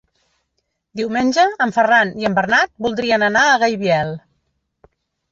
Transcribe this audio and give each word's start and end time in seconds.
Diumenge 1.01 1.43
en 1.65 1.73
Ferran 1.75 2.13
i 2.23 2.27
en 2.29 2.37
Bernat 2.39 2.71
voldrien 2.85 3.25
anar 3.27 3.43
a 3.49 3.59
Gaibiel. 3.65 4.15